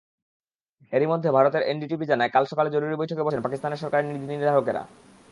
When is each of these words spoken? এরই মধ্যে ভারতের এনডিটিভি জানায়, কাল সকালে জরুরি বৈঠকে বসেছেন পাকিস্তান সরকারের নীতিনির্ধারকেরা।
এরই 0.93 1.07
মধ্যে 1.07 1.29
ভারতের 1.31 1.63
এনডিটিভি 1.63 2.05
জানায়, 2.05 2.33
কাল 2.35 2.43
সকালে 2.45 2.69
জরুরি 2.69 2.95
বৈঠকে 2.97 3.25
বসেছেন 3.25 3.45
পাকিস্তান 3.45 3.71
সরকারের 3.75 4.07
নীতিনির্ধারকেরা। 4.07 4.81